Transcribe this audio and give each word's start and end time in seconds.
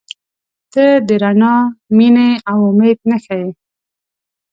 •ته 0.73 0.85
د 1.07 1.09
رڼا، 1.23 1.55
مینې، 1.95 2.29
او 2.51 2.57
امید 2.69 2.99
نښه 3.09 3.35
یې. 3.41 3.49